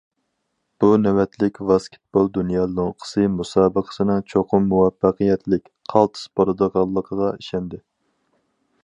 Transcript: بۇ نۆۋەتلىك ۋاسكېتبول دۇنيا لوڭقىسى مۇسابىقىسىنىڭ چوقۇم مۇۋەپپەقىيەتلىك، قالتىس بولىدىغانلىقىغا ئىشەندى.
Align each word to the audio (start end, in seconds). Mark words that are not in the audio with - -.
بۇ 0.83 0.87
نۆۋەتلىك 1.01 1.59
ۋاسكېتبول 1.71 2.31
دۇنيا 2.37 2.63
لوڭقىسى 2.79 3.27
مۇسابىقىسىنىڭ 3.33 4.25
چوقۇم 4.33 4.65
مۇۋەپپەقىيەتلىك، 4.71 5.71
قالتىس 5.95 6.27
بولىدىغانلىقىغا 6.41 7.29
ئىشەندى. 7.37 7.83